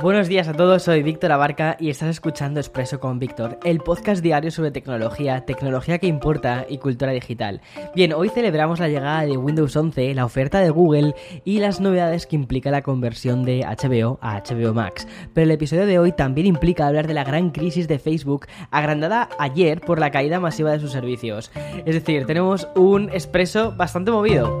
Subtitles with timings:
[0.00, 4.22] Buenos días a todos, soy Víctor Abarca y estás escuchando Expreso con Víctor, el podcast
[4.22, 7.60] diario sobre tecnología, tecnología que importa y cultura digital.
[7.96, 12.28] Bien, hoy celebramos la llegada de Windows 11, la oferta de Google y las novedades
[12.28, 15.08] que implica la conversión de HBO a HBO Max.
[15.34, 19.28] Pero el episodio de hoy también implica hablar de la gran crisis de Facebook, agrandada
[19.40, 21.50] ayer por la caída masiva de sus servicios.
[21.84, 24.60] Es decir, tenemos un Expreso bastante movido.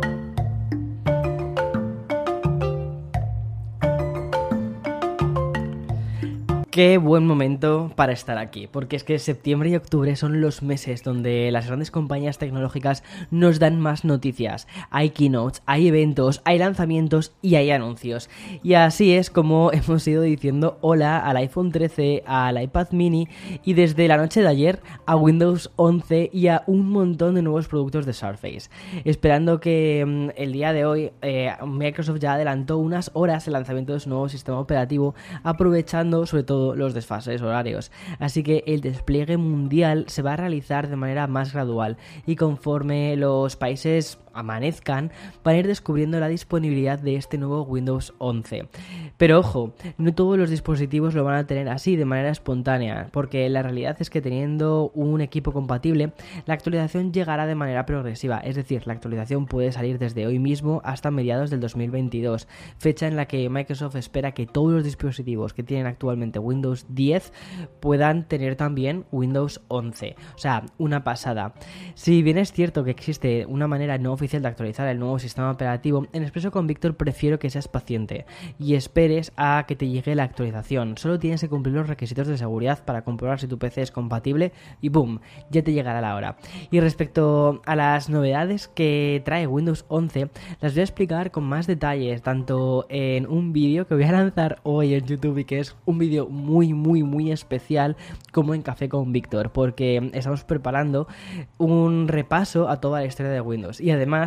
[6.78, 11.02] Qué buen momento para estar aquí, porque es que septiembre y octubre son los meses
[11.02, 14.68] donde las grandes compañías tecnológicas nos dan más noticias.
[14.88, 18.30] Hay keynotes, hay eventos, hay lanzamientos y hay anuncios.
[18.62, 23.26] Y así es como hemos ido diciendo hola al iPhone 13, al iPad mini
[23.64, 27.66] y desde la noche de ayer a Windows 11 y a un montón de nuevos
[27.66, 28.70] productos de Surface.
[29.04, 33.94] Esperando que mm, el día de hoy eh, Microsoft ya adelantó unas horas el lanzamiento
[33.94, 37.90] de su nuevo sistema operativo, aprovechando sobre todo los desfases horarios.
[38.18, 43.16] Así que el despliegue mundial se va a realizar de manera más gradual y conforme
[43.16, 45.10] los países amanezcan
[45.44, 48.68] van a ir descubriendo la disponibilidad de este nuevo Windows 11.
[49.16, 53.48] Pero ojo, no todos los dispositivos lo van a tener así de manera espontánea, porque
[53.48, 56.12] la realidad es que teniendo un equipo compatible,
[56.46, 60.80] la actualización llegará de manera progresiva, es decir, la actualización puede salir desde hoy mismo
[60.84, 62.46] hasta mediados del 2022,
[62.78, 67.32] fecha en la que Microsoft espera que todos los dispositivos que tienen actualmente Windows 10
[67.80, 70.16] puedan tener también Windows 11.
[70.34, 71.54] O sea, una pasada.
[71.94, 75.50] Si bien es cierto que existe una manera no oficial de actualizar el nuevo sistema
[75.50, 78.26] operativo, en Expreso con Víctor prefiero que seas paciente
[78.58, 80.98] y esperes a que te llegue la actualización.
[80.98, 84.52] Solo tienes que cumplir los requisitos de seguridad para comprobar si tu PC es compatible
[84.82, 85.20] y boom,
[85.50, 86.36] ya te llegará la hora.
[86.70, 90.28] Y respecto a las novedades que trae Windows 11,
[90.60, 94.60] las voy a explicar con más detalles, tanto en un vídeo que voy a lanzar
[94.62, 97.96] hoy en YouTube y que es un vídeo muy, muy, muy especial,
[98.30, 101.08] como en Café con Víctor, porque estamos preparando
[101.56, 103.80] un repaso a toda la historia de Windows.
[103.80, 104.17] Y además,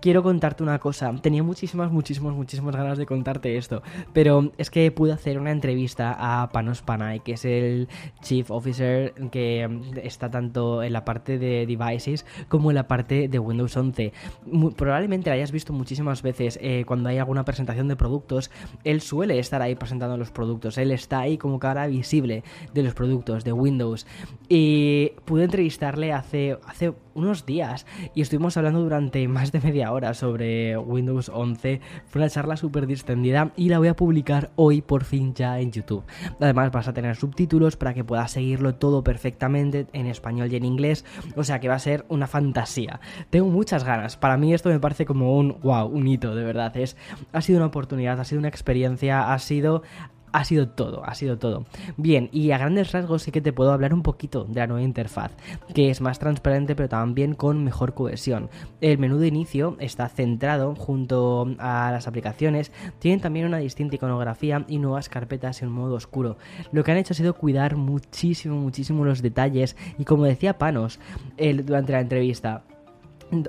[0.00, 1.14] quiero contarte una cosa.
[1.20, 6.16] Tenía muchísimas, muchísimas, muchísimas ganas de contarte esto, pero es que pude hacer una entrevista
[6.18, 7.88] a Panos Panay, que es el
[8.22, 9.68] Chief Officer que
[10.02, 14.12] está tanto en la parte de devices como en la parte de Windows 11.
[14.76, 18.50] probablemente la hayas visto muchísimas veces eh, cuando hay alguna presentación de productos.
[18.84, 20.78] Él suele estar ahí presentando los productos.
[20.78, 22.42] Él está ahí como cara visible
[22.72, 24.06] de los productos de Windows.
[24.48, 30.14] Y pude entrevistarle hace, hace unos días y estuvimos hablando durante más de media hora
[30.14, 31.80] sobre Windows 11.
[32.06, 35.72] Fue una charla súper distendida y la voy a publicar hoy por fin ya en
[35.72, 36.04] YouTube.
[36.40, 40.64] Además vas a tener subtítulos para que puedas seguirlo todo perfectamente en español y en
[40.64, 41.04] inglés.
[41.34, 43.00] O sea que va a ser una fantasía.
[43.30, 44.16] Tengo muchas ganas.
[44.16, 46.76] Para mí esto me parece como un wow, un hito, de verdad.
[46.76, 46.96] Es,
[47.32, 49.82] ha sido una oportunidad, ha sido una experiencia, ha sido
[50.32, 51.64] ha sido todo, ha sido todo.
[51.96, 54.82] Bien, y a grandes rasgos sí que te puedo hablar un poquito de la nueva
[54.82, 55.32] interfaz,
[55.74, 58.50] que es más transparente pero también con mejor cohesión.
[58.80, 64.64] El menú de inicio está centrado junto a las aplicaciones, tienen también una distinta iconografía
[64.68, 66.36] y nuevas carpetas en modo oscuro.
[66.72, 71.00] Lo que han hecho ha sido cuidar muchísimo, muchísimo los detalles y como decía Panos
[71.64, 72.64] durante la entrevista,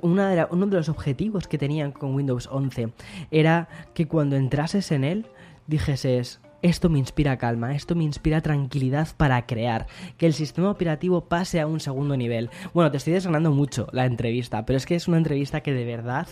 [0.02, 2.94] uno de los objetivos que tenían con Windows 11
[3.30, 5.28] era que cuando entrases en él
[5.68, 9.88] dijeses, esto me inspira calma, esto me inspira tranquilidad para crear,
[10.18, 12.50] que el sistema operativo pase a un segundo nivel.
[12.73, 15.85] Bueno, te estoy desgranando mucho la entrevista, pero es que es una entrevista que de
[15.85, 16.28] verdad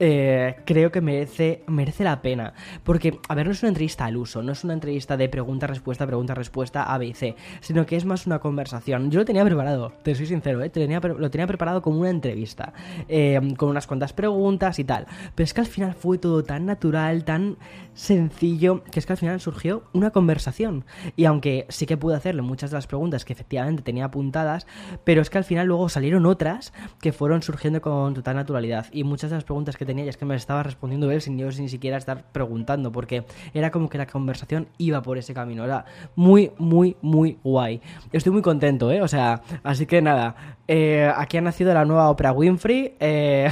[0.00, 2.54] eh, creo que merece, merece la pena.
[2.84, 6.06] Porque, a ver, no es una entrevista al uso, no es una entrevista de pregunta-respuesta,
[6.06, 9.10] pregunta-respuesta, A, B y C, sino que es más una conversación.
[9.10, 10.70] Yo lo tenía preparado, te soy sincero, ¿eh?
[10.70, 12.72] tenía, lo tenía preparado como una entrevista,
[13.08, 15.06] eh, con unas cuantas preguntas y tal.
[15.34, 17.56] Pero es que al final fue todo tan natural, tan
[17.94, 19.57] sencillo, que es que al final surgió
[19.92, 20.84] una conversación.
[21.16, 24.66] Y aunque sí que pude hacerle muchas de las preguntas que efectivamente tenía apuntadas,
[25.04, 28.86] pero es que al final luego salieron otras que fueron surgiendo con total naturalidad.
[28.92, 31.38] Y muchas de las preguntas que tenía y es que me estaba respondiendo él sin
[31.38, 33.24] yo ni siquiera estar preguntando, porque
[33.54, 35.64] era como que la conversación iba por ese camino.
[35.64, 35.84] Era
[36.14, 37.80] muy, muy, muy guay.
[38.12, 39.02] Estoy muy contento, ¿eh?
[39.02, 43.50] O sea, así que nada, eh, aquí ha nacido la nueva Oprah Winfrey, eh,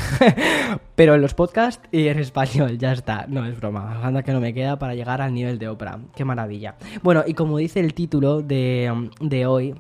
[0.95, 3.25] pero en los podcasts y en español, ya está.
[3.27, 5.99] No es broma, anda que no me queda para llegar al nivel de Oprah.
[6.15, 6.77] Qué maravilla.
[7.03, 9.75] Bueno, y como dice el título de, de hoy,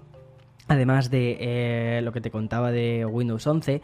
[0.68, 3.82] Además de eh, lo que te contaba de Windows 11,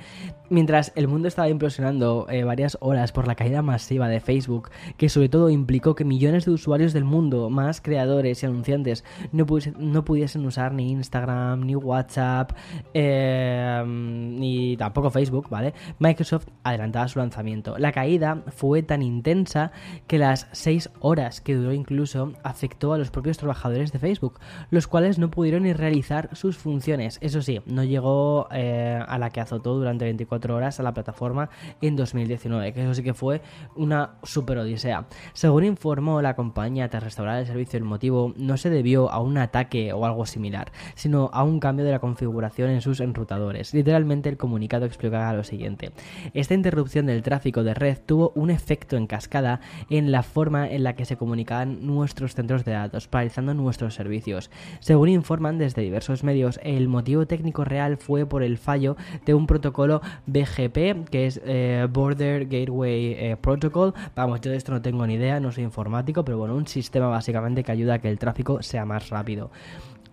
[0.50, 5.08] mientras el mundo estaba implosionando eh, varias horas por la caída masiva de Facebook, que
[5.08, 10.44] sobre todo implicó que millones de usuarios del mundo, más creadores y anunciantes, no, pudiesen
[10.44, 12.50] usar ni Instagram, ni WhatsApp,
[12.94, 15.74] eh, ni tampoco Facebook, ¿vale?
[16.00, 17.78] Microsoft adelantaba su lanzamiento.
[17.78, 19.70] La caída fue tan intensa
[20.08, 24.40] que las 6 horas que duró incluso afectó a los propios trabajadores de Facebook,
[24.70, 27.18] los cuales no pudieron ni realizar sus funciones funciones.
[27.20, 31.50] Eso sí, no llegó eh, a la que azotó durante 24 horas a la plataforma
[31.82, 33.42] en 2019, que eso sí que fue
[33.76, 35.06] una super odisea.
[35.34, 39.36] Según informó la compañía tras restaurar el servicio, el motivo no se debió a un
[39.36, 43.74] ataque o algo similar, sino a un cambio de la configuración en sus enrutadores.
[43.74, 45.92] Literalmente el comunicado explicaba lo siguiente.
[46.32, 49.60] Esta interrupción del tráfico de red tuvo un efecto en cascada
[49.90, 54.50] en la forma en la que se comunicaban nuestros centros de datos, paralizando nuestros servicios.
[54.80, 59.46] Según informan desde diversos medios, el motivo técnico real fue por el fallo de un
[59.46, 63.94] protocolo BGP, que es eh, Border Gateway eh, Protocol.
[64.14, 67.08] Vamos, yo de esto no tengo ni idea, no soy informático, pero bueno, un sistema
[67.08, 69.50] básicamente que ayuda a que el tráfico sea más rápido.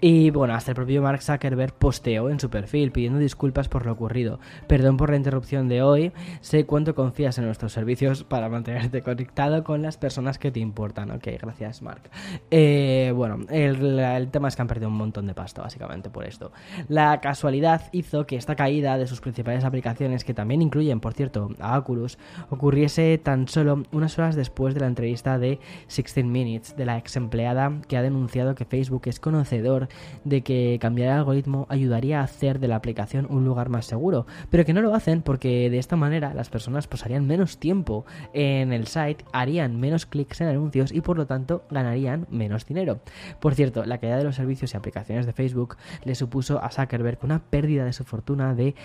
[0.01, 3.91] Y bueno, hasta el propio Mark Zuckerberg posteó en su perfil pidiendo disculpas por lo
[3.91, 4.39] ocurrido.
[4.65, 9.65] Perdón por la interrupción de hoy, sé cuánto confías en nuestros servicios para mantenerte conectado
[9.65, 11.11] con las personas que te importan.
[11.11, 12.03] Ok, gracias Mark.
[12.49, 16.53] Eh, bueno, el, tema es que han perdido un montón de pasta básicamente por esto.
[16.87, 21.49] La casualidad hizo que esta caída de sus principales aplicaciones, que también incluyen, por cierto,
[21.59, 22.17] a Oculus,
[22.49, 27.17] ocurriese tan solo unas horas después de la entrevista de 16 Minutes de la ex
[27.17, 29.88] empleada que ha denunciado que Facebook es conocedor
[30.23, 34.25] de que cambiar el algoritmo ayudaría a hacer de la aplicación un lugar más seguro,
[34.49, 38.73] pero que no lo hacen porque de esta manera las personas pasarían menos tiempo en
[38.73, 42.99] el site, harían menos clics en anuncios y por lo tanto ganarían menos dinero.
[43.39, 47.19] Por cierto, la caída de los servicios y aplicaciones de Facebook le supuso a Zuckerberg
[47.23, 48.75] una pérdida de su fortuna de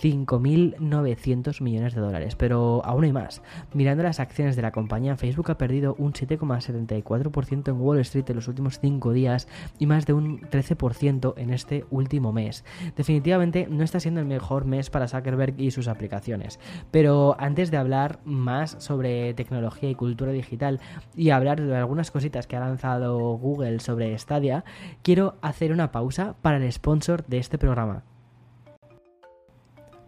[0.00, 2.36] 5.900 millones de dólares.
[2.36, 3.42] Pero aún hay más.
[3.72, 8.36] Mirando las acciones de la compañía, Facebook ha perdido un 7,74% en Wall Street en
[8.36, 9.48] los últimos 5 días
[9.78, 12.64] y más de un 13% en este último mes.
[12.96, 16.58] Definitivamente no está siendo el mejor mes para Zuckerberg y sus aplicaciones.
[16.90, 20.80] Pero antes de hablar más sobre tecnología y cultura digital
[21.14, 24.64] y hablar de algunas cositas que ha lanzado Google sobre Stadia,
[25.02, 28.04] quiero hacer una pausa para el sponsor de este programa.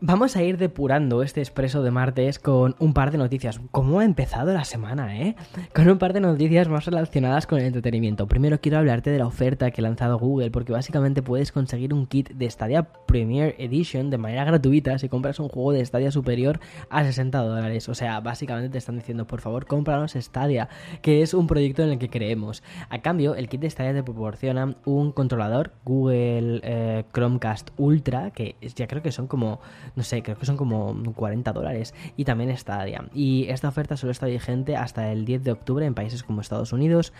[0.02, 3.62] Vamos a ir depurando este expreso de martes con un par de noticias.
[3.70, 5.36] ¿Cómo ha empezado la semana, eh?
[5.74, 8.28] Con un par de noticias más relacionadas con el entretenimiento.
[8.28, 12.06] Primero quiero hablarte de la oferta que ha lanzado Google, porque básicamente puedes conseguir un
[12.06, 16.60] kit de Stadia Premier Edition de manera gratuita si compras un juego de Stadia superior
[16.90, 17.88] a 60 dólares.
[17.88, 20.68] O sea, básicamente te están diciendo, por favor, cómpranos Stadia,
[21.00, 22.62] que es un proyecto en el que creemos.
[22.90, 28.56] A cambio, el kit de Stadia te proporciona un controlador Google eh, Chromecast Ultra, que
[28.60, 29.60] ya creo que son como
[29.94, 31.94] no sé, creo que son como 40 dólares.
[32.16, 33.04] Y también Stadia.
[33.14, 36.72] Y esta oferta solo está vigente hasta el 10 de octubre en países como Estados
[36.72, 37.12] Unidos,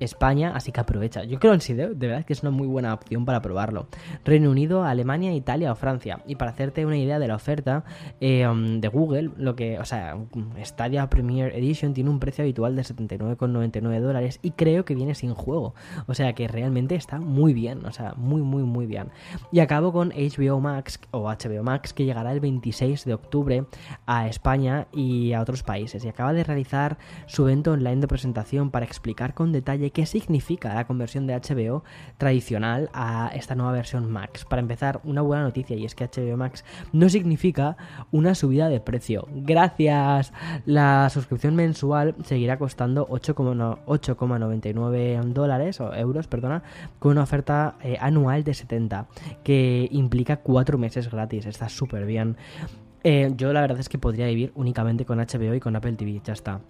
[0.00, 1.24] España, así que aprovecha.
[1.24, 3.86] Yo creo en sí, de, verdad que es una muy buena opción para probarlo.
[4.24, 6.20] Reino Unido, Alemania, Italia o Francia.
[6.26, 7.84] Y para hacerte una idea de la oferta
[8.20, 10.16] eh, um, de Google, lo que, o sea,
[10.64, 15.34] Stadia Premier Edition tiene un precio habitual de 79,99 dólares y creo que viene sin
[15.34, 15.74] juego.
[16.06, 19.10] O sea que realmente está muy bien, o sea, muy, muy, muy bien.
[19.50, 23.64] Y acabo con HBO Max o HBO Max que llegará el 26 de octubre
[24.06, 26.04] a España y a otros países.
[26.04, 30.74] Y acaba de realizar su evento online de presentación para explicar con detalle qué significa
[30.74, 31.84] la conversión de HBO
[32.18, 34.44] tradicional a esta nueva versión Max.
[34.44, 37.78] Para empezar, una buena noticia y es que HBO Max no significa
[38.10, 39.26] una subida de precio.
[39.32, 40.34] Gracias.
[40.66, 46.62] La suscripción mensual seguirá costando 8,99 dólares o euros, perdona,
[46.98, 49.06] con una oferta eh, anual de 70
[49.42, 51.46] que implica 4 meses gratis.
[51.46, 52.36] Está súper bien.
[53.04, 56.20] Eh, yo la verdad es que podría vivir únicamente con HBO y con Apple TV,
[56.24, 56.60] ya está.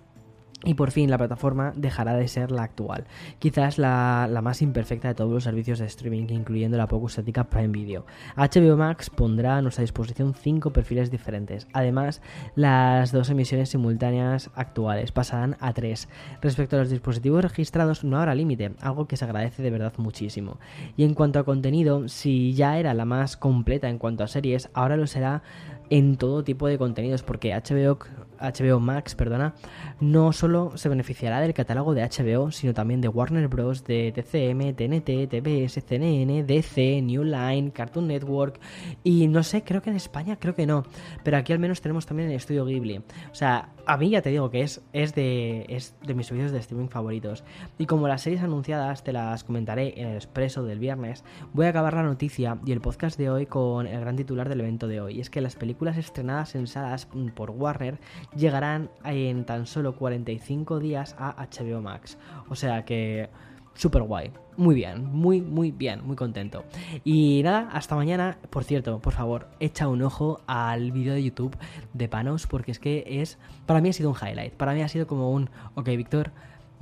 [0.64, 3.04] Y por fin la plataforma dejará de ser la actual,
[3.38, 7.68] quizás la, más imperfecta de todos los servicios de streaming, incluyendo la poco estética Prime
[7.68, 8.06] Video.
[8.36, 11.66] HBO Max pondrá a nuestra disposición cinco perfiles diferentes.
[11.72, 12.22] Además,
[12.54, 16.08] las dos emisiones simultáneas actuales pasarán a tres.
[16.40, 20.58] Respecto a los dispositivos registrados, no habrá límite, algo que se agradece de verdad muchísimo.
[20.96, 24.70] Y en cuanto a contenido, si ya era la más completa en cuanto a series,
[24.74, 25.42] ahora lo será
[25.90, 27.98] en todo tipo de contenidos, porque HBO,
[28.42, 29.54] HBO Max, perdona,
[30.00, 34.74] no solo se beneficiará del catálogo de HBO, sino también de Warner Bros., de TCM,
[34.74, 38.60] TNT, TBS, CNN, DC, New Line, Cartoon Network
[39.04, 40.84] y no sé, creo que en España creo que no,
[41.24, 42.98] pero aquí al menos tenemos también el estudio Ghibli.
[42.98, 46.52] O sea, a mí ya te digo que es, es, de, es de mis vídeos
[46.52, 47.44] de streaming favoritos.
[47.78, 51.70] Y como las series anunciadas te las comentaré en el expreso del viernes, voy a
[51.70, 55.00] acabar la noticia y el podcast de hoy con el gran titular del evento de
[55.00, 55.20] hoy.
[55.20, 57.98] Es que las películas estrenadas en salas por Warner
[58.36, 62.18] llegarán en tan solo 45 días a HBO Max.
[62.48, 63.30] O sea que
[63.74, 64.32] súper guay.
[64.56, 66.64] Muy bien, muy, muy bien, muy contento.
[67.04, 68.38] Y nada, hasta mañana.
[68.50, 71.56] Por cierto, por favor, echa un ojo al vídeo de YouTube
[71.94, 73.38] de Panos, porque es que es.
[73.64, 74.52] Para mí ha sido un highlight.
[74.52, 75.48] Para mí ha sido como un.
[75.74, 76.32] Ok, Víctor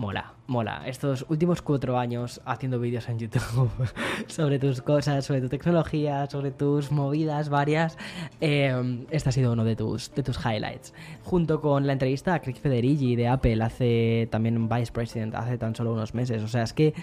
[0.00, 0.82] mola, mola.
[0.86, 3.68] Estos últimos cuatro años haciendo vídeos en YouTube
[4.28, 7.98] sobre tus cosas, sobre tu tecnología, sobre tus movidas varias,
[8.40, 10.94] eh, este ha sido uno de tus, de tus highlights.
[11.22, 15.76] Junto con la entrevista a Craig Federighi de Apple hace también Vice President, hace tan
[15.76, 16.42] solo unos meses.
[16.42, 16.94] O sea, es que,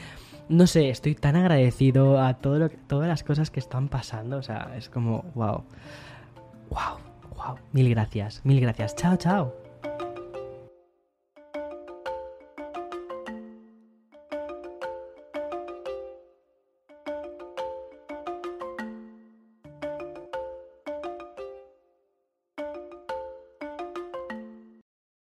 [0.50, 4.38] no sé, estoy tan agradecido a todo lo todas las cosas que están pasando.
[4.38, 5.63] O sea, es como, wow,
[6.72, 6.98] wow,
[7.36, 7.58] wow.
[7.74, 8.96] Mil gracias, mil gracias.
[8.96, 9.67] Chao, chao.